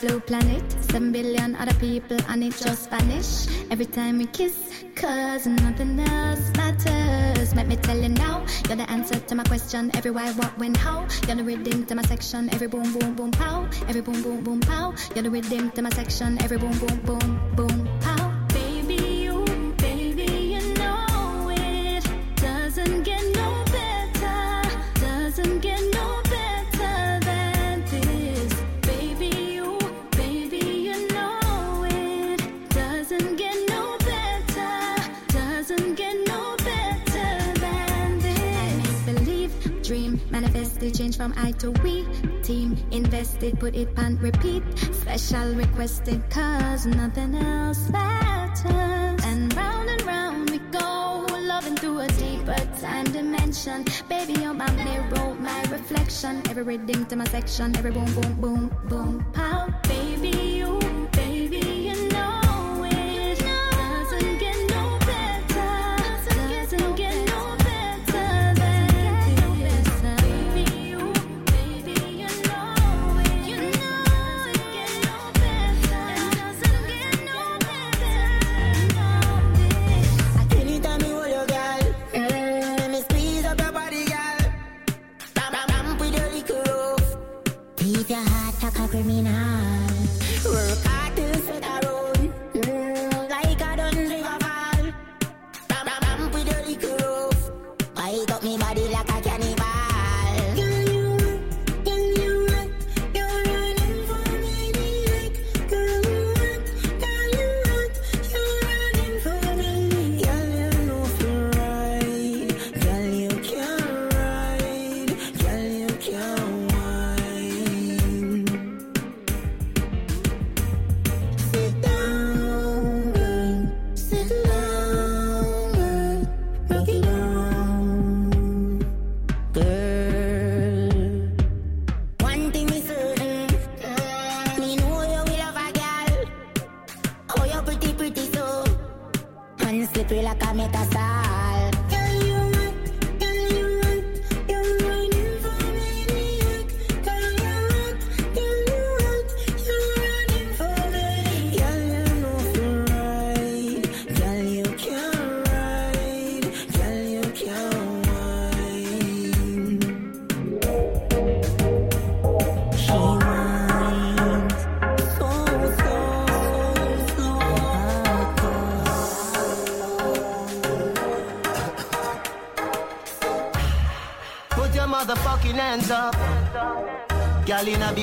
[0.00, 0.64] blue planet.
[0.90, 3.46] Seven billion other people and it just vanish.
[3.70, 4.56] Every time we kiss,
[4.94, 7.54] cause nothing else matters.
[7.54, 9.90] Let me tell you now, you're the answer to my question.
[9.94, 11.06] Every why, what, when, how.
[11.26, 12.52] You're the rhythm to my section.
[12.52, 13.68] Every boom, boom, boom, pow.
[13.88, 14.94] Every boom, boom, boom, pow.
[15.14, 16.42] You're the rhythm to my section.
[16.42, 17.85] Every boom, boom, boom, boom,
[40.40, 42.06] manifested, change from I to we.
[42.42, 44.62] Team invested, put it on repeat.
[44.92, 49.24] Special requested, cause nothing else matters.
[49.24, 53.84] And round and round we go, loving through a deeper time dimension.
[54.10, 56.42] Baby, you're my mirror, my reflection.
[56.50, 59.72] Every rhythm to my section, every boom, boom, boom, boom, pow.
[59.88, 60.05] Baby,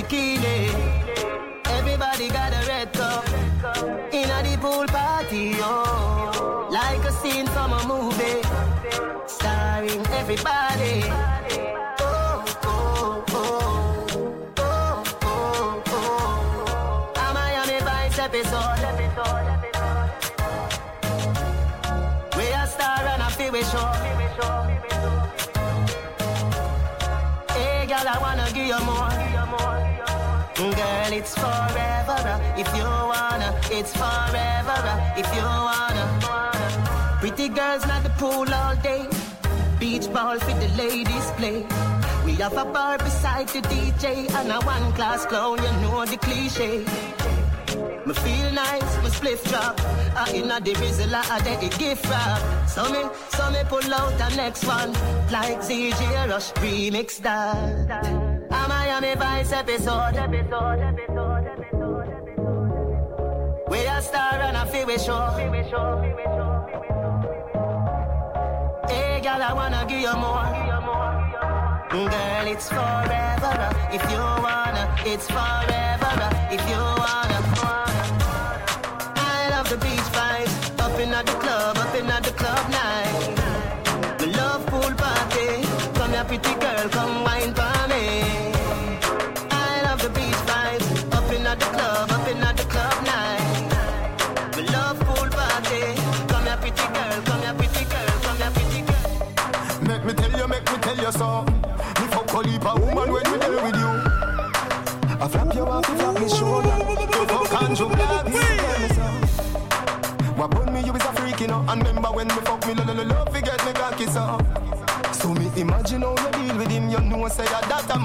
[0.04, 0.70] bikini.
[1.66, 3.28] Everybody got a red cup.
[4.14, 6.68] In a the pool party, oh.
[6.72, 8.42] Like a scene from a movie.
[9.28, 11.04] Starring everybody.
[12.00, 14.08] Oh, oh, oh.
[14.58, 17.14] Oh, oh, oh.
[17.16, 18.80] A Miami Vice episode.
[22.38, 23.92] We a star and a feel we show.
[27.54, 29.13] Hey, girl, I wanna give you more.
[30.72, 33.60] Girl, it's forever uh, if you wanna.
[33.70, 37.18] It's forever uh, if you wanna.
[37.20, 39.06] Pretty girls not the pool all day.
[39.78, 41.66] Beach ball for the ladies play.
[42.24, 45.58] We have a bar beside the DJ and a one class clown.
[45.58, 46.86] You know the cliche.
[48.06, 49.78] Me feel nice, me spliff drop.
[50.16, 52.70] I inna the bizzle, I dey the gift wrap.
[52.70, 53.04] So me,
[53.36, 54.94] so me pull out the next one,
[55.30, 58.23] like ZJ Rush remix that.
[58.94, 60.14] Miami Vice episode.
[63.68, 65.30] We a star and a feel we show.
[68.88, 70.46] Hey, girl, I wanna give you more.
[71.90, 74.96] Girl, it's forever if you wanna.
[75.08, 77.33] It's forever if you wanna.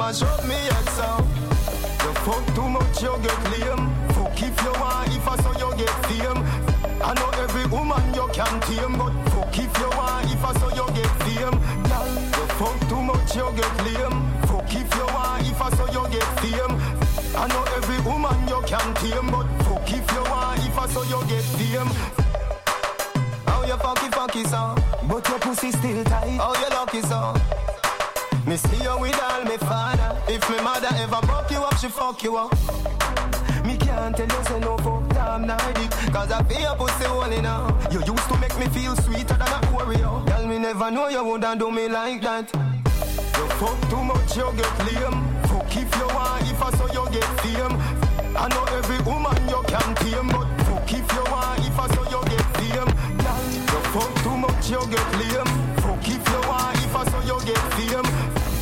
[0.08, 1.08] Mash up me head so.
[2.02, 3.84] You fuck too much, you get lame.
[4.16, 6.40] Fuck if you want, if I saw you get fame.
[7.08, 10.70] I know every woman you can tame, but fuck if you want, if I saw
[10.78, 11.56] you get fame.
[11.88, 14.19] Girl, you fuck too much, you get lame.
[14.49, 16.75] Fuck if you want, if I saw you get fame.
[17.37, 21.02] I know every woman you can tame, but fuck if you want, if I saw
[21.12, 21.90] you get fame.
[23.69, 24.75] You fucky fucky so,
[25.06, 26.38] but your pussy still tight.
[26.40, 27.68] How you lucky so?
[28.46, 30.17] Me see you with all me father.
[30.29, 32.52] If me mother ever buck you up, she fuck you up.
[33.64, 37.43] Me can't tell you say no fuck damn Nordic Cause I feel your pussy holy
[37.43, 40.25] now You used to make me feel sweeter than a Oreo.
[40.26, 42.49] Tell me never know you wouldn't do me like that.
[42.55, 45.20] You fuck too much, you get lame.
[45.49, 47.76] Fuck if you want, if I saw you get fame.
[48.37, 52.05] I know every woman you can tame But fuck if you want, if I saw
[52.08, 52.91] you get fame.
[53.20, 55.52] Girl, you fuck too much, you get lame.
[55.84, 58.18] Fuck if you want, if I saw you get fame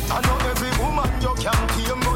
[0.09, 2.06] I know every woman you can't tame,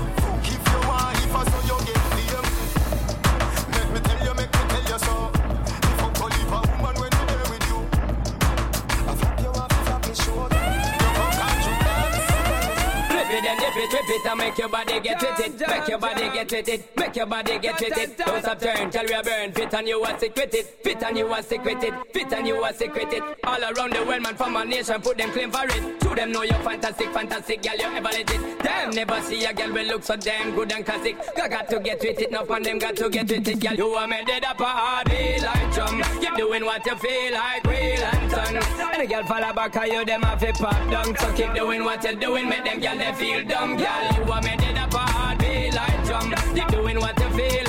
[13.52, 15.68] and dip it, rip it and make your body get with it.
[15.68, 16.98] Make your body get with it.
[16.98, 18.18] Make your body get with it.
[18.18, 19.52] Don't stop turn, tell you burn.
[19.52, 20.66] Fit and you sick with it.
[20.84, 21.94] Fit and you sick with it.
[22.14, 23.24] Fit and you sick with it.
[23.44, 26.00] All around the world, man, from our nation, put them claim for it.
[26.02, 28.64] To them know you're fantastic, fantastic, girl, you ever let it.
[28.64, 31.18] Damn, never see a girl will look so damn good and classic.
[31.42, 33.74] I got to get with it, enough on them got to get with it, girl.
[33.74, 36.02] You are made it up a party like drum.
[36.22, 38.56] Keep doing what you feel like, real and ton.
[38.56, 41.16] And the girl fall back, cause you them have a pop down.
[41.18, 44.26] So keep doing what you're doing, make them girl they feel dumb, girl.
[44.26, 46.34] You are made it up a heartbeat like drum.
[46.56, 47.61] Keep doing what you feel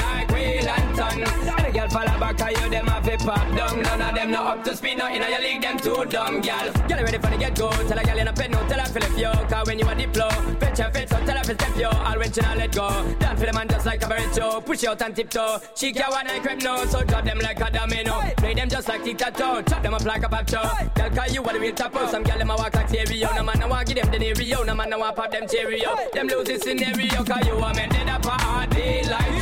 [1.20, 3.82] the girl fall back, cause you them have a pop down.
[3.82, 6.72] None of them not up to speed, not in your league, them too dumb, girl.
[6.88, 7.70] Girl, ready for the get go?
[7.70, 9.46] Tell a girl in a pen, no, tell her feel if you.
[9.48, 11.90] Cause when you are diplo, fetch her fit, so tell her to step yo.
[11.90, 12.88] All when she not let go.
[13.18, 14.60] Dance for the man just like a show.
[14.60, 15.58] Push out and tiptoe.
[15.74, 18.20] She can't want and no, so drop them like a domino.
[18.36, 19.62] Play them just like tic-tac-toe.
[19.62, 20.62] Chop them up like a pop show.
[20.94, 21.92] Girl, cause you are the real top.
[22.10, 23.28] Some girl them a walk like stereo.
[23.34, 24.64] No man, no want give them the nereo.
[24.66, 26.10] No man, no want pop them chereo.
[26.12, 29.41] Them lose this scenario, cause you are meant to party like drum.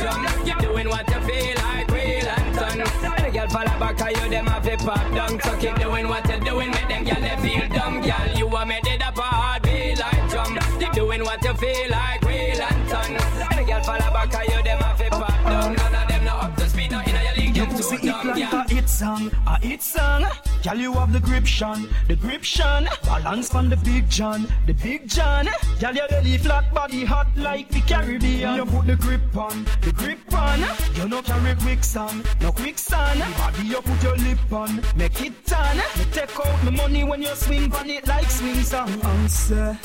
[3.63, 5.39] The back, cause you them have a pop down.
[5.41, 8.27] So keep doing what you're doing, make them girl they feel dumb, girl.
[8.35, 10.57] You are made it up a heartbeat like drum.
[10.79, 13.13] Keep doing what you feel like, real and ton.
[13.57, 15.75] The girl fall back, cause you them have a pop down.
[15.75, 18.61] None of them not up to speed, not in your league, them too dumb, girl.
[18.61, 20.25] a hit song, a hit song.
[20.63, 22.87] Girl, you have the grip shon, the grip shon.
[23.03, 25.47] Balance from the big John, the big John.
[25.79, 28.55] Girl, your belly flat, body hot like the Caribbean.
[28.55, 30.59] You put the grip on, the grip on.
[30.93, 33.19] You no carry quicksand, no quicksand.
[33.37, 35.77] Body you put your lip on, make it tan.
[35.77, 38.89] Me take out the money when you swing on it like swing song.
[39.01, 39.79] Answer.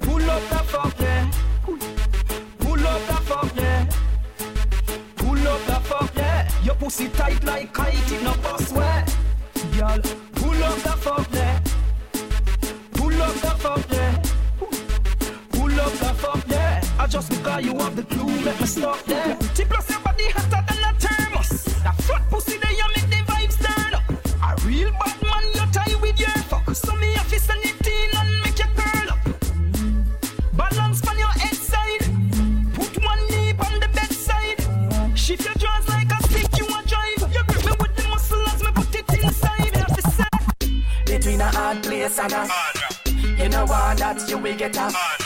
[0.00, 1.30] Pull up the fuck, yeah.
[2.58, 3.86] Pull up the fuck, yeah.
[5.16, 6.50] Pull up the fuck, yeah.
[6.64, 9.19] Your pussy tight like kite, it no bust wet.
[9.80, 9.98] Girl,
[10.34, 11.58] pull up the fuck, yeah.
[12.92, 14.22] Pull up the fuck, yeah.
[15.52, 16.82] Pull up the fuck, yeah.
[16.98, 19.36] I just because you have the clue, make me stop there.
[19.36, 20.00] Pretty plus your
[42.20, 42.50] hard and
[43.08, 45.19] a You know what that you will get a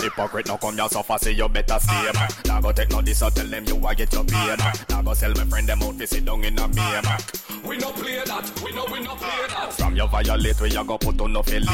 [0.00, 2.10] a hypocrite, now come your suffer, say you better stay.
[2.46, 4.88] Now go take no this, or tell them you a get your back.
[4.88, 7.64] Now go sell my friend them out, fi sit down in a Maybach.
[7.66, 9.72] We no play that, we know we no play that.
[9.72, 11.64] From you violate, we a go put on no lane.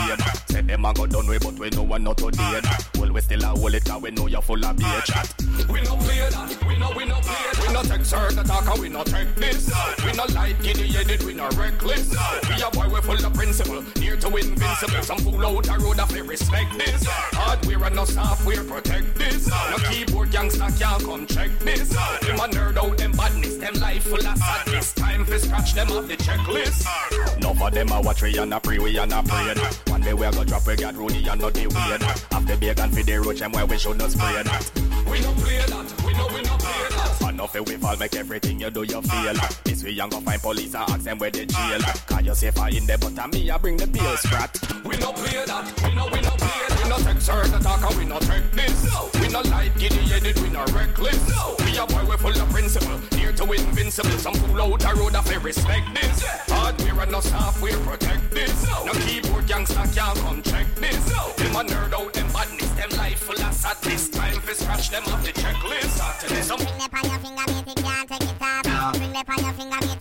[0.49, 2.61] Say them a go done way, but we know one not to today.
[2.99, 5.33] Well, we still a hold it, cause we know you full of beer chat.
[5.71, 7.67] We no play that, we know we no play that.
[7.67, 9.71] We no take certain talk, and we no take this.
[10.05, 12.11] We no like giddy headed, we no reckless.
[12.49, 15.03] We a boy we full of principle, near to invincible.
[15.03, 17.05] Some fool out the road, I feel respect this.
[17.07, 19.49] Hardware and no software protect this.
[19.49, 21.89] No keyboard gangster can't come check this.
[21.89, 24.93] Them a nerd out them badness, them life full of sadness.
[24.95, 26.87] Time for scratch them off the checklist.
[27.37, 29.55] Enough of them a watch we and a pray, we and a pray.
[29.93, 32.03] One day we a go drop, we got Rudy and not the weird.
[32.03, 34.71] After bacon for the roach, and where we should not spray that.
[35.11, 37.31] We no play that, we know we no play that.
[37.31, 39.35] Enough of we fall, make everything you do you feel.
[39.65, 41.81] This way you go find police and ask them where they jail.
[42.07, 44.59] Cause you safer in there, but a me I bring the bill sprat.
[44.85, 46.36] We no play that, we know we no.
[46.83, 48.87] We no take certain talk, and we no take this.
[49.21, 51.19] We no like giddy headed, we no reckless.
[51.65, 54.19] We a boy we full of principle, near to invincible.
[54.19, 56.23] Some fool out the road, I feel respect this.
[56.49, 58.67] hardware and no software protect this.
[58.85, 61.11] No, keyboard gangster can't come check this.
[61.11, 64.09] No, them a nerd out them badness, them life full of sadness.
[64.11, 66.01] Time for scratch them off the checklist.
[66.01, 68.93] After this, some Bring it on your finger, mate, it can't take it off.
[68.97, 69.96] Bring it on your finger, mate,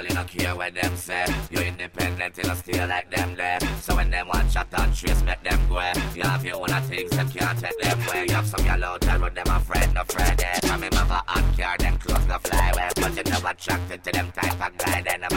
[0.00, 1.26] material, you don't care what them say.
[1.50, 3.58] You're independent, you don't steal like them there.
[3.80, 5.80] So when them want shot and trace, make them go.
[6.14, 8.26] You have your own things, them can't take them away.
[8.28, 10.40] You have some yellow out there, road, them afraid, no afraid.
[10.40, 10.60] eh.
[10.66, 12.88] From have a hot car, them clothes go fly away.
[12.96, 15.02] But you never attracted to them type of guy.
[15.02, 15.28] Then no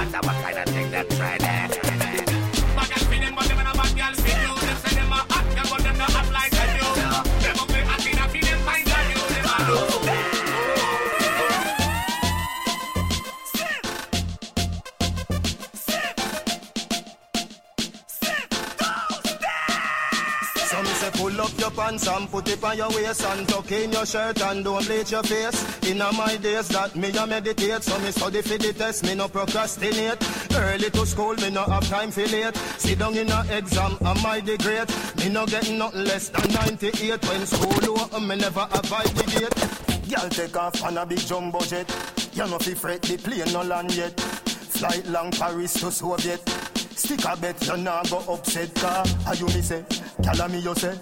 [21.33, 24.41] pull up your pants and put it on your waist and tuck in your shirt
[24.41, 25.89] and don't bleach your face.
[25.89, 29.27] In my days that me a meditate, so me study for the test, me no
[29.27, 30.17] procrastinate.
[30.55, 32.55] Early to school, me no have time for late.
[32.77, 34.89] Sit down in a exam, am I the great?
[35.17, 40.09] Me no getting nothing less than 98 when school over, me never avoid the gate.
[40.09, 41.89] Girl take off on a big jumbo jet.
[42.33, 44.19] You no fi fret, the plane no land yet.
[44.19, 46.47] Flight long Paris to Soviet.
[46.95, 49.03] Stick a bet you nah go upset car.
[49.27, 49.83] Are you me say?
[50.23, 50.97] Call me you say.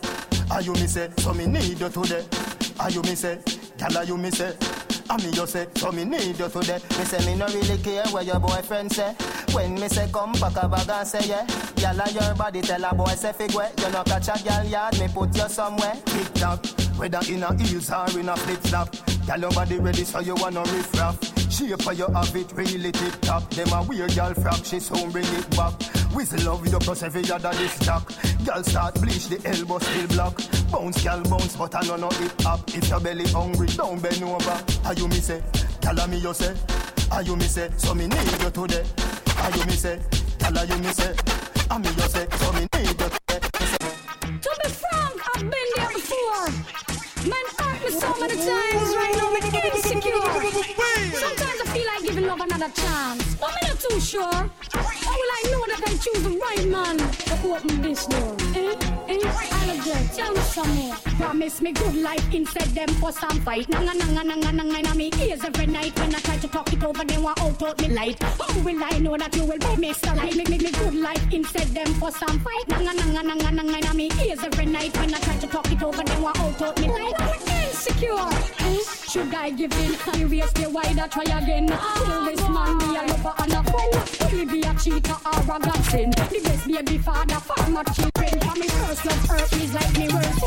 [0.51, 1.09] Are you me say?
[1.17, 2.25] So me need you today.
[2.77, 3.39] Are you me say?
[3.79, 4.53] Call you me say.
[5.09, 6.79] I me you say, so me need you today.
[6.97, 9.13] Me say me no really care what your boyfriend say.
[9.53, 12.83] When me say come pack a bag and say yeah, gyal a your body tell
[12.83, 13.71] a boy say fig way.
[13.77, 15.95] You no catch a gyal yard, me put you somewhere.
[16.05, 16.65] Tick tock,
[16.97, 19.10] whether in a heels or in a flip flop.
[19.25, 21.17] Gyal your body ready so you wanna riff raff.
[21.51, 23.49] Shape for you have it really tip top.
[23.51, 25.73] Them a weird gyal frack, she soon bring it back.
[26.13, 28.03] Whistle love you plus every other this jack.
[28.43, 30.37] Gyal start bleach the elbow still block.
[30.71, 32.67] Bounce gyal bounce but I know no hip hop.
[32.69, 34.63] If your belly hungry, don't bend over.
[34.85, 35.41] Are you me say?
[35.81, 36.55] Tell me you say.
[37.11, 37.69] Are you me say?
[37.77, 38.85] So me need you today.
[39.37, 39.99] Are you me say?
[40.39, 41.13] Tell you me say.
[41.69, 42.27] I me you say?
[42.37, 43.39] So me need you today.
[44.41, 47.29] To be frank, I've been there before.
[47.29, 47.60] Man
[48.01, 50.11] so many times, right now I'm insecure.
[51.13, 55.00] Sometimes I feel like giving love another chance, but I'm not too sure.
[55.11, 58.37] How will I know that I choose the right man to open this door?
[58.55, 58.75] Eh?
[59.09, 59.19] Eh?
[59.59, 60.95] Allergy, tell me some more.
[61.19, 63.67] Promise me good life instead them for some fight.
[63.67, 66.81] Nanga nanga nanga nanga in me ears every night when I try to talk it
[66.85, 67.03] over.
[67.03, 68.23] Then want out out me light.
[68.23, 70.15] How will I know that you will be Mr.
[70.15, 70.33] Right?
[70.33, 72.69] Make, make me good life instead them for some fight.
[72.69, 75.83] Nanga nanga nanga nanga in me ears every night when I try to talk it
[75.83, 76.03] over.
[76.03, 77.19] Then want out out me light.
[77.67, 78.29] Insecure.
[78.59, 78.79] Eh?
[79.11, 79.91] Should I give in?
[80.13, 81.65] Serious, the why that try again?
[81.67, 82.90] Will this man
[84.41, 86.13] he be a cheater or a godsend?
[86.13, 88.39] The best baby father for my children.
[88.41, 90.39] For me first love hurt is like me worst.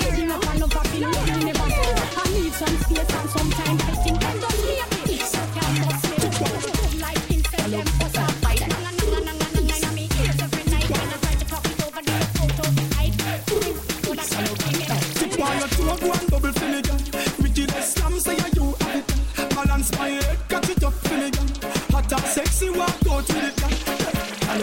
[0.00, 1.52] Giving up and love a feeling me.
[1.56, 3.78] I need some space and some time.
[3.80, 5.37] I think I'm done here.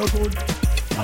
[0.06, 0.55] You good.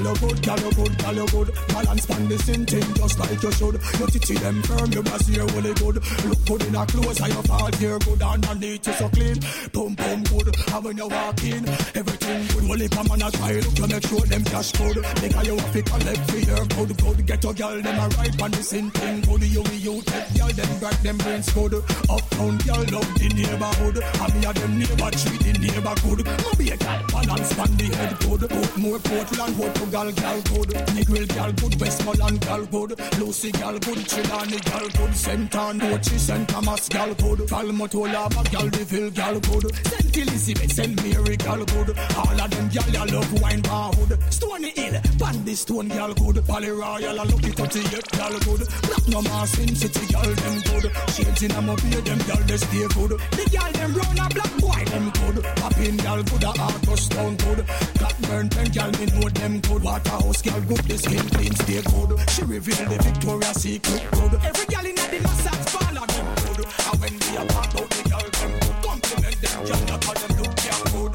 [0.02, 1.50] Girl, you good, girl, you good, girl, you good.
[1.68, 3.76] Balance pan the same thing just like you should.
[4.00, 5.96] Your titty them firm, your brass here really good.
[6.26, 8.22] Look good in a clothes, and your fall here good.
[8.22, 9.38] Underneath you so clean,
[9.74, 10.50] boom boom good.
[10.74, 12.70] And when you walk in, everything good.
[12.70, 14.98] Well, if on a try, look you make sure them cash good.
[15.22, 17.26] Because you have to collect for your good, good.
[17.28, 19.44] Get your girl them a right on the same thing good.
[19.44, 21.74] You you take girl them back them brains good.
[22.10, 23.98] Uptown girl love the neighborhood.
[24.02, 26.26] And me a them neighbor treat the neighbor good.
[26.26, 28.42] No be a girl balance pan the head good.
[28.50, 29.54] Put more Portland,
[29.92, 30.70] Portugal girl good.
[30.96, 33.20] Negril girl good, Westmoreland girl good.
[33.20, 35.16] Lucy girl good, Chilani girl good.
[35.16, 35.52] St.
[35.52, 36.48] Anochi, St.
[36.48, 37.50] Thomas girl good.
[37.50, 39.76] Falmouth, girl, Deville girl good.
[39.88, 40.18] St.
[40.18, 41.04] Elizabeth, St.
[41.04, 41.98] Mary girl good.
[42.16, 44.18] All of them girl ya love wine bar hood.
[44.32, 46.46] Stony Hill, Bandy Stone girl good.
[46.48, 48.62] Pally Royal, up to you girl good.
[48.88, 50.92] Black no more Sin City girl them good.
[51.12, 53.12] Shades in a mobile them girl they stay good.
[53.36, 55.44] The girl them brown and black boy them good.
[55.58, 57.66] Pop Philippine gal good a heart to stone good.
[58.00, 59.71] Got burn pen gal me know them good.
[59.80, 62.30] Waterhouse gal good the skin clean stay good.
[62.30, 64.34] She reveal the Victoria's Secret good.
[64.44, 66.60] Every gal in the massage parlor them good.
[66.66, 70.16] And when we a talk about the gal them good, compliment them gal not call
[70.16, 71.14] them look gal good.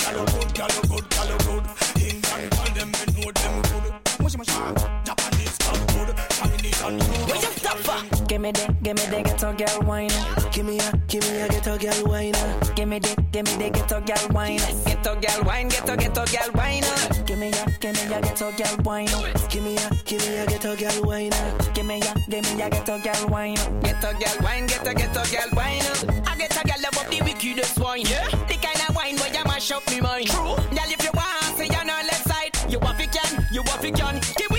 [0.00, 1.64] Gal good, gal good, gal good.
[2.00, 3.86] England call them me know them good.
[4.22, 6.10] Mush mush ah, Japanese gal good.
[6.60, 7.28] Chinese and good.
[7.28, 8.00] Where you stop for?
[8.26, 10.10] Give me that, give me that ghetto girl wine.
[10.52, 12.34] Give me a, give me a ghetto girl wine.
[12.74, 14.60] Give me that, give me that ghetto girl wine.
[14.84, 16.84] Ghetto girl wine, ghetto ghetto girl wine.
[17.40, 19.08] Give me a, give me a ghetto girl wine.
[19.08, 19.48] up.
[19.48, 21.32] Give me a, give me a ghetto girl wine.
[21.32, 21.74] up.
[21.74, 23.56] Give me a, give me a ghetto girl wine.
[23.58, 23.82] up.
[23.82, 25.80] Ghetto girl wine, ghetto ghetto girl wine.
[26.26, 28.02] I get a girl love up the wickedest wine.
[28.04, 28.28] Yeah.
[28.28, 30.26] The kind of wine where you mash up me mind.
[30.26, 30.54] True.
[30.54, 32.52] Girl, if you want, say you're not left side.
[32.70, 34.20] You want it can, you want it can.
[34.36, 34.49] Give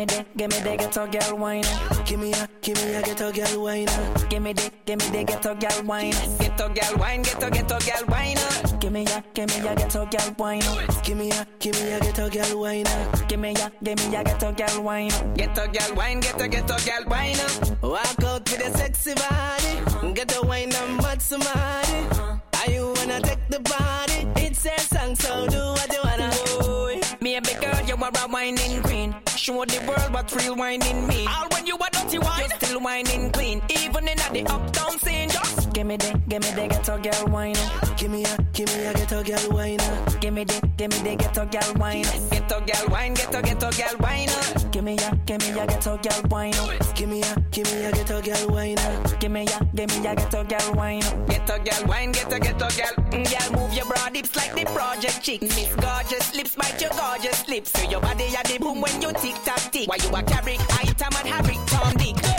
[0.00, 0.26] me the one.
[0.36, 1.64] Give me the, give me the ghetto girl wine.
[2.04, 3.86] Give me a, give me a ghetto girl wine.
[4.28, 6.14] Give me the, give me the ghetto girl wine.
[6.38, 8.36] Ghetto girl wine, ghetto ghetto girl wine.
[8.80, 10.62] Give me a, give me a ghetto girl wine.
[11.02, 12.84] Give me a, give me a ghetto girl wine.
[13.28, 15.10] Give me a, give me a ghetto girl wine.
[15.34, 17.36] Ghetto girl wine, ghetto ghetto girl wine.
[17.82, 20.14] Walk out with a sexy body.
[20.14, 22.40] Get the wine and mud somebody.
[22.60, 24.46] Are you wanna take the body?
[24.46, 26.30] It's a song, so do what you wanna.
[26.60, 26.89] Boy.
[27.20, 29.14] Big girl, you are a whining queen.
[29.36, 31.28] Show the world what real whining mean.
[31.28, 33.60] All when you are dirty wine, you still whining clean.
[33.68, 37.54] Even in the uptown scene, just give me the, give me the ghetto girl wine.
[37.96, 39.78] Give me a, give me a ghetto girl wine.
[40.20, 42.02] Give me the, give me the ghetto girl wine.
[42.30, 44.28] Ghetto girl wine, ghetto ghetto girl wine.
[44.70, 46.52] Give me a, give me a ghetto girl wine.
[46.94, 48.76] Give me a, give me a ghetto girl wine.
[49.20, 51.00] Give me a, give me a ghetto girl wine.
[51.28, 52.94] Ghetto girl wine, ghetto ghetto girl.
[53.10, 55.42] Mm, Girl, move your broad hips like the project chick.
[55.42, 57.70] Miss gorgeous lips, bite your gorgeous lips.
[57.72, 59.88] So your body a the boom when you tick tock tick.
[59.88, 62.29] Why you a carry item and Harry Tom Dick?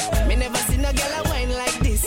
[0.81, 2.03] Me never seen a girl a wine like this.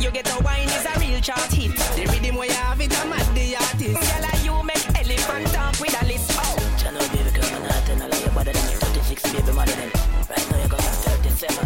[0.00, 1.72] You get a wine is a real chart hit.
[1.96, 3.96] The rhythm where you have it, I'm at the artist.
[3.96, 6.32] Girl, like you make elephant talk with a list.
[6.36, 6.56] Oh.
[6.76, 9.90] Channel baby girl, man, I tell you better than 36 baby mother than
[10.28, 11.56] Right now you got 37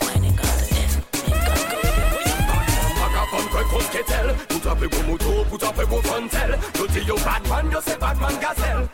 [0.00, 0.92] Whining got the F
[1.28, 1.78] Make God go
[2.98, 6.98] Vagabond quoi qu'on qu'est-elle Tout à fait beau moto, tout à fait beau frontel Je
[6.98, 8.88] dis yo Batman, yo c'est Batman gazelle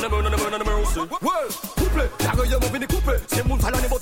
[0.00, 3.78] Number, number, number, number aussi Ouais, couple, la gueule m'a fini coupé C'est mon talent
[3.78, 4.01] n'est pas toupé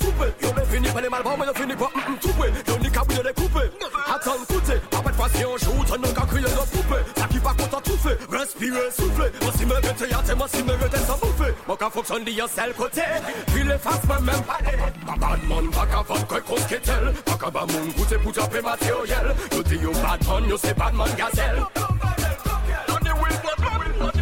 [1.11, 3.01] me fini par les malbons, mais yo fini par mm, mm, toupé Yo ni qu'à
[3.01, 3.71] bouiller les coupés
[4.07, 7.49] Attends, écoutez, pas de passion, joue, t'en as qu'à crier notre poupée Ça qui va
[7.51, 10.97] content tout fait, respirer, souffler Moi si me rete, y'a t'es, moi si me rete,
[11.05, 13.01] sans bouffer Moi qu'à fonctionne, y'a seul côté
[13.47, 18.31] Puis les faces, moi même pas les Batman, vagabond, quoi qu'on qu'est-elle Vagabond, goûter pour
[18.31, 21.63] taper matériel Yo dis yo Batman, yo c'est Batman gazelle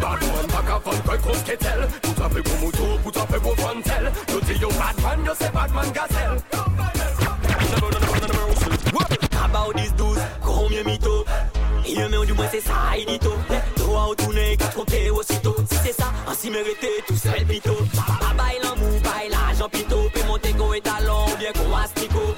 [0.00, 4.54] Badman bagavan kwen kous ketel Nou trape gwo moutou pou trape gwo frontel Yo di
[4.62, 6.40] yo badman yo se badman gazel
[9.50, 11.24] About these dudes, koumye mito.
[11.84, 13.32] Yon men ou di mwen se sa idito
[13.76, 17.74] To a ou toune, kat konte osito Si se sa, ansi merete tout sel pito
[17.98, 21.74] A bay lan mou, bay la jan pito Pe monte kon etalon, ou bien kon
[21.82, 22.28] astiko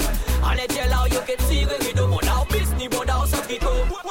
[0.43, 3.21] An etye la ou yo ke tire rido Mon da ou pis, ni bon da
[3.21, 4.02] ou santriko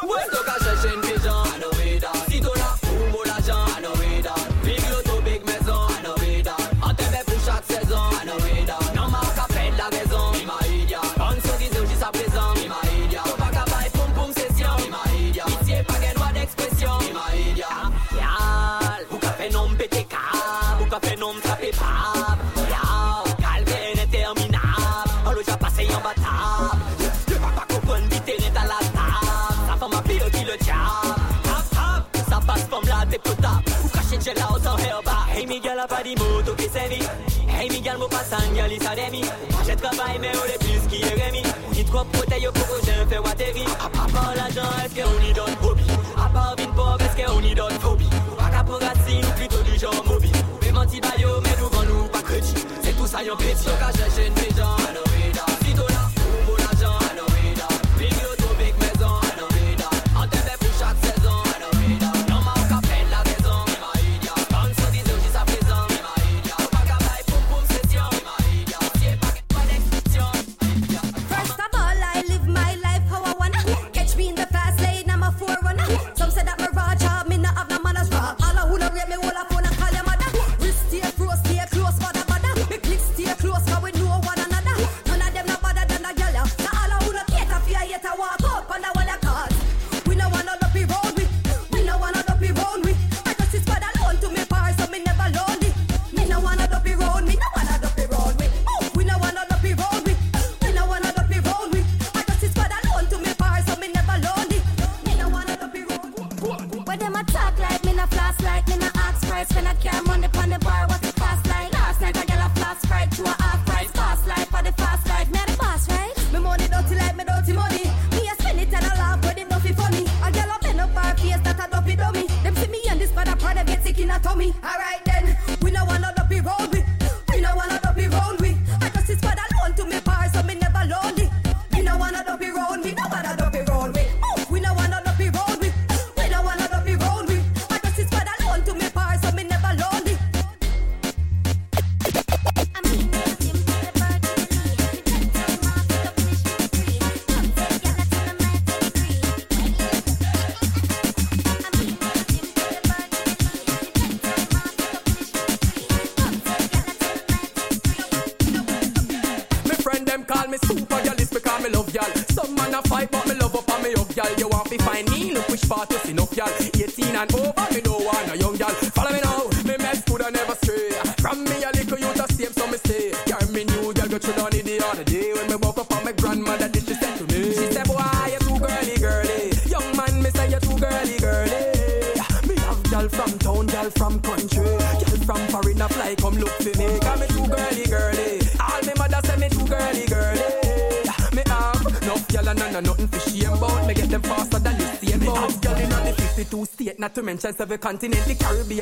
[21.92, 22.42] imbattable.
[22.70, 25.12] Yeah, calme et interminable.
[25.26, 26.82] On le déjà passé imbattable.
[27.28, 29.68] Je vas pas comprendre vite est à la table.
[29.68, 31.16] La femme a pire qui le diable.
[31.72, 33.64] Tap, ça passe comme la dépotable.
[33.84, 34.78] Ou caché de là, on s'en
[35.34, 36.70] Hey Miguel a pas dit mot, tout qui
[37.50, 39.22] Hey Miguel, mon passant, y'a l'isademi.
[39.66, 41.42] J'ai travaillé, mais on est plus qui est Rémi.
[41.74, 43.66] Ni trop protège au coco, j'ai fait Wateri.
[43.80, 45.84] À part l'argent, est-ce qu'on y donne hobby?
[46.18, 48.10] À part vine pauvre, est-ce qu'on y donne phobie?
[48.38, 50.32] Pas qu'à progresser, plutôt du genre mobile.
[50.62, 51.56] Mais menti, baillot, mais
[53.12, 55.11] ça y'en petit Donc à chercher une pigeon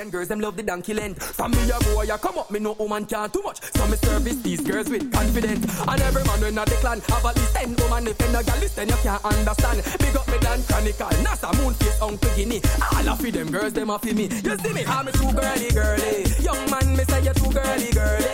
[0.09, 1.21] Girls them love the donkey length.
[1.23, 3.61] From me a boy, I come up, me no woman can't too much.
[3.73, 5.65] So me service these girls with confidence.
[5.87, 8.07] And every man when not the clan have at least ten woman.
[8.07, 9.83] If you no girl listen, you can't understand.
[9.99, 12.61] Big up me Dan Chronicle, NASA Moonface, Uncle Guinea.
[12.91, 14.25] All of them girls them off me.
[14.25, 16.25] You see me, how me too girly girly.
[16.41, 18.33] Young man, me say you too girly girly.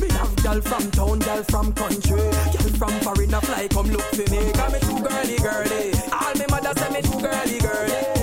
[0.00, 4.08] Me have girl from town, girl from country, girl from foreign a fly come look
[4.16, 4.52] for me.
[4.52, 5.92] Got me too girly girly.
[6.16, 8.17] All me mother say me too girly girly.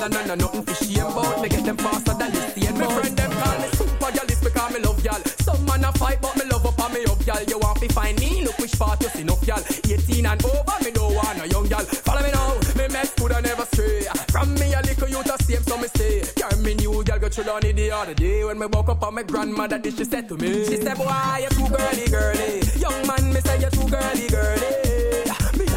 [0.00, 1.42] Girl and of nothing for shame about.
[1.42, 4.72] Me get them faster than you see Me friend them call me super girlist because
[4.72, 5.20] me love y'all.
[5.44, 7.42] Some man a fight but me love up and me up y'all.
[7.42, 8.42] You want to find me?
[8.42, 9.60] Look which part you see enough y'all.
[9.60, 11.84] 18 and over, me no want a young y'all.
[11.84, 14.00] Follow me now, me mess good and never stray.
[14.32, 16.22] From me a little youth a same so me stay.
[16.34, 19.02] Carry me new girl go through down in the other day when me woke up
[19.02, 20.64] on my grandmother did she said to me.
[20.64, 22.60] She said boy you too girly girly.
[22.80, 25.29] Young man me say you too girly girly.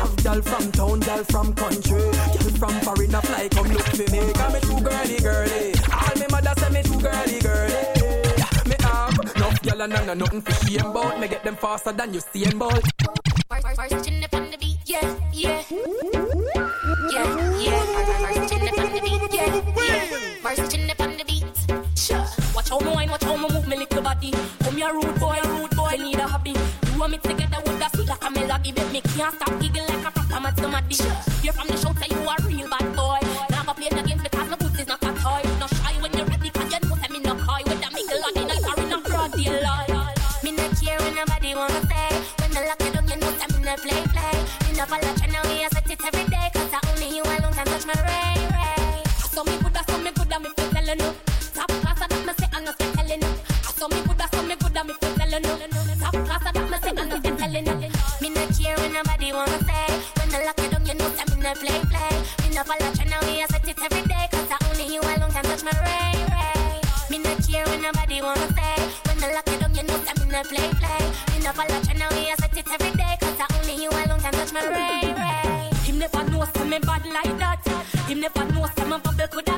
[0.03, 4.11] Have girl from town, girl from country, girl from foreign a fly come look for
[4.11, 4.33] me.
[4.33, 5.73] Got me too girly girly.
[5.93, 7.79] All me mother say me too girly girly.
[9.35, 11.19] Enough girl and none of nothing for shame about.
[11.21, 12.71] Me get them faster than you see ball.
[14.03, 15.63] Chin up on the beat, yeah, yeah.
[17.13, 17.27] Yeah,
[17.63, 18.47] yeah.
[18.47, 20.67] Chin up on the beat, yeah, yeah.
[20.67, 21.97] Chin up on the beat.
[21.97, 22.25] Sure.
[22.53, 24.33] Watch how me wine, watch how me move me little body.
[24.63, 25.95] Come here, rude boy, rude boy.
[25.97, 26.51] Need a hobby.
[26.51, 28.09] You want me together with that sweet
[28.43, 28.71] a melody.
[28.71, 30.95] Make me can't stop giggle like a proper mad somebody.
[31.43, 32.22] You're from the show, say you
[70.53, 71.03] play play.
[71.31, 73.15] Me no follow trend, now we set it every day.
[73.19, 75.69] Cause I only you alone can touch my ray ray.
[75.85, 77.61] Him never know say me bad like that.
[78.07, 79.52] Him never know say my bubble coulda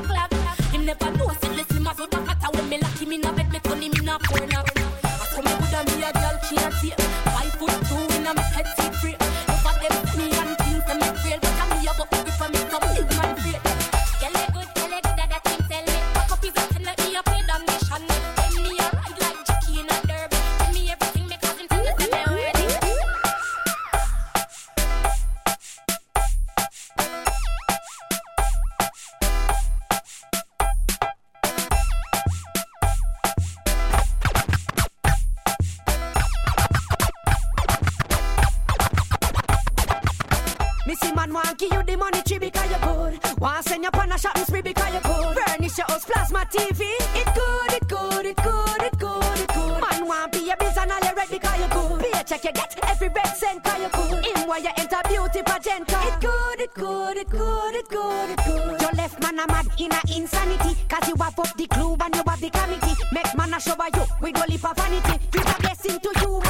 [54.66, 55.88] you enter beauty pageant.
[55.88, 58.80] It good, it good, it good, it good, it good.
[58.80, 60.76] Your left man a mad in a insanity.
[60.88, 62.96] Cause you have up the clue and you have the committee.
[63.12, 65.18] Make man a show by you with all of vanity.
[65.30, 66.45] Give a blessing to humanity.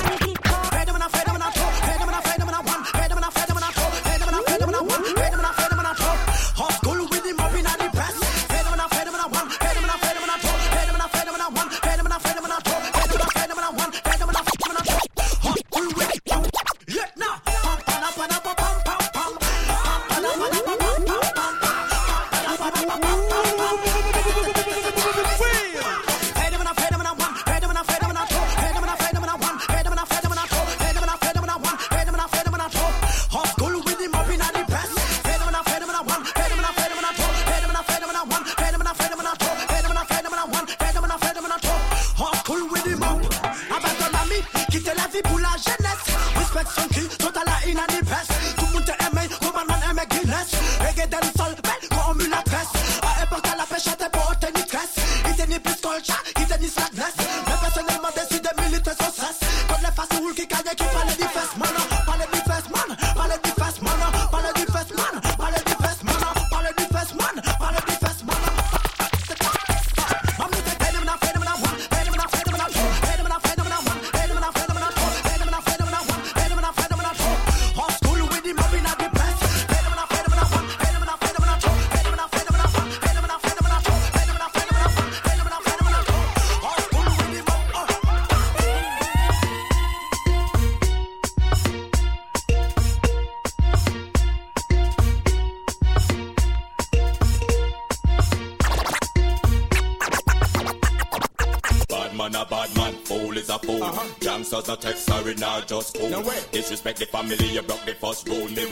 [49.16, 49.55] mine.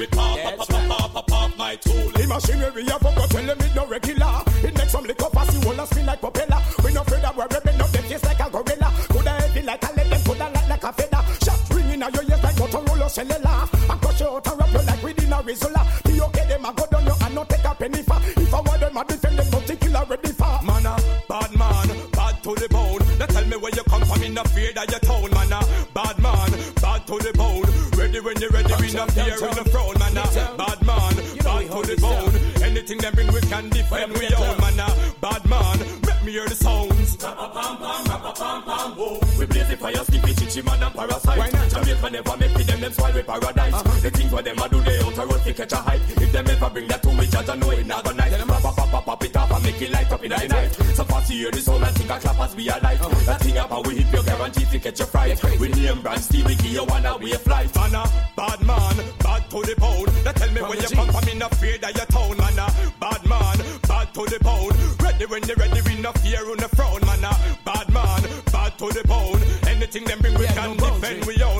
[0.04, 2.10] Me with pop, pop, pop, pop, pop, pop, my tool.
[2.12, 4.42] The machinery I forgot tell them it no regular.
[4.62, 6.60] It makes some liquor pass you all spin like propeller.
[6.84, 8.92] We no afraid that we're ripping up them face like a gorilla.
[9.08, 11.22] Coulda heavy like a lead, them coulda light like a feather.
[11.44, 13.68] Shot ringing out your ears like Motorola cellular.
[13.88, 15.82] I crush you out and wrap you like within a Rizla.
[16.04, 18.18] Be okay, them a go down you and not take a penny for.
[18.20, 19.53] If I want them, I defend them,
[29.12, 30.14] you're ready, we not fear in the front, man.
[30.14, 32.62] Bad man, bad to the bone.
[32.62, 34.76] Anything them bring, we can defend, we own, man.
[35.20, 37.16] Bad man, let me hear the sounds.
[39.38, 41.52] We blaze the fire, stick it, chichi man and parasite.
[41.70, 43.74] Jamaica never make it, them them with paradise.
[43.74, 44.00] Uh-huh.
[44.00, 46.00] The things what them a do, they out a road to catch a hype.
[46.08, 48.30] If them ever bring that to me, judge, I know it not gonna night.
[48.30, 50.83] Them pop, pop, pop, pop it up and make it light up in the night.
[51.34, 53.02] So you hear the sound and think a clap as we alive.
[53.02, 53.24] Uh-huh.
[53.26, 55.58] That thing up and we hit your guarantee to catch your fright.
[55.58, 57.74] We name brand Steve, we give you one away flight.
[57.74, 58.04] Man, a
[58.36, 60.06] bad man, bad to the bone.
[60.22, 62.58] They tell me when you come from in the fear that your town, man.
[62.62, 62.70] A
[63.02, 64.74] bad man, bad to the bone.
[65.02, 67.24] Ready when you ready, we no fear on the front, man.
[67.26, 67.34] A
[67.66, 69.42] bad man, bad to the bone.
[69.66, 71.53] Anything them bring, we yeah, can no defend we own,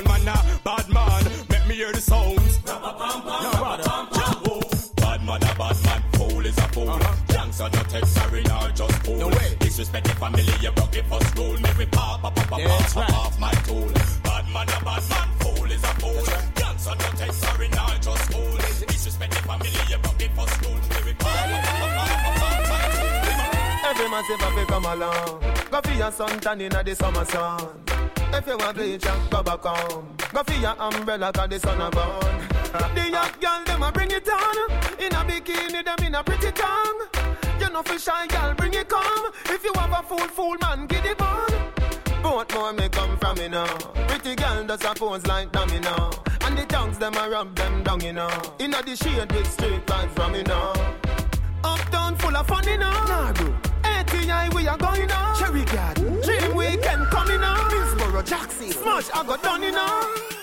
[10.24, 11.56] family, you broke the first rule.
[11.60, 13.88] Make me pop, pop, pop, pop, pop, pop off my tool.
[14.24, 16.24] Bad man, a bad man, fool is a fool.
[16.54, 18.56] Gangster, no text, sorry, now just fool.
[18.88, 20.80] Disrespect the family, you broke the first rule.
[20.90, 23.90] Make me pop, pop, pop, pop, pop, pop, my tool.
[23.90, 27.68] Every man say, "Papi, come along." Go for your sun tan inna the summer sun.
[28.32, 30.06] If you want bleach, go back home.
[30.32, 32.94] Go for your umbrella, cause the sun a burn.
[32.96, 34.56] the young girl, them a bring it on.
[34.98, 37.43] In a bikini, them in a pretty tongue.
[37.74, 39.32] You know for shy girl, bring it come.
[39.46, 41.50] If you have a fool, fool man, get it on.
[42.22, 43.66] Both more may come from me now.
[44.06, 46.10] Pretty girl does a pose like dummy now.
[46.42, 48.30] And the tongues them a rub them down, you know.
[48.60, 50.72] Inna the shade with straight vibes from me now.
[51.64, 52.92] Uptown full of fun, you know.
[52.92, 53.52] Nah, bro.
[53.82, 55.36] ATI we are going on.
[55.36, 56.20] Cherry Garden.
[56.20, 57.70] Dream Weekend coming on.
[57.72, 58.70] Hillsborough, Jackson.
[58.70, 60.33] Smash, I got done, you know.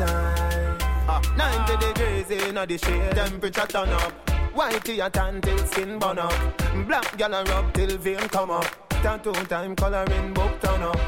[0.00, 0.78] Summertime.
[1.08, 4.12] Uh, 90 degrees in the shade, temperature turn up.
[4.54, 6.32] Whitey a tan till skin burn up.
[6.86, 8.66] Black gal a rub till vein come up.
[9.02, 10.98] Tattoo time coloring book turn up.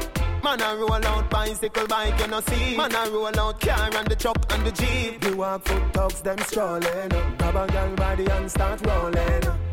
[0.43, 2.77] Man a roll out bicycle bike, you know see.
[2.77, 5.21] Man a roll out car and the truck and the jeep.
[5.21, 7.09] The walk foot dogs them strolling.
[7.37, 9.72] Grab a gal body and start rolling.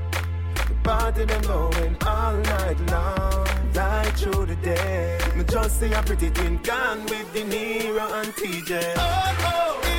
[0.82, 5.18] The party them going all night long, right through the day.
[5.36, 8.94] Me just see a pretty twin gone with De Niro and TJ.
[8.96, 9.89] Oh, oh,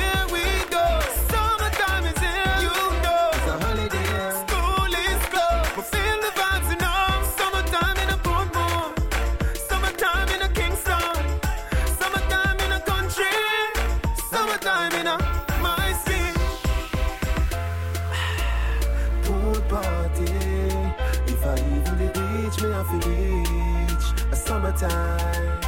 [24.82, 25.61] time.